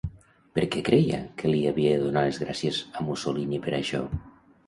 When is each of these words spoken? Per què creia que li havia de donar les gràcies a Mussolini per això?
Per 0.59 0.61
què 0.75 0.79
creia 0.85 1.17
que 1.41 1.51
li 1.51 1.59
havia 1.71 1.91
de 1.95 2.01
donar 2.07 2.25
les 2.29 2.41
gràcies 2.45 2.79
a 3.01 3.05
Mussolini 3.09 3.59
per 3.67 3.77
això? 3.83 4.01